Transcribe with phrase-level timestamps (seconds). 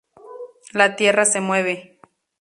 [0.73, 1.99] La Tierra se mueve.